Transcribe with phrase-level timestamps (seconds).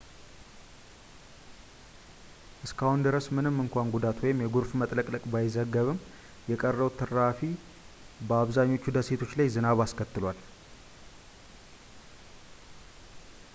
[2.65, 5.99] እስካሁን ድረስ ምንም እንኳን ጉዳት ወይም የጎርፍ መጥለቅለቅ ባይዘገብም
[6.51, 7.41] የቀረው ትራፊ
[8.29, 10.39] በአብዛኞቹ ደሴቶች ላይ ዝናብ አስከትሏል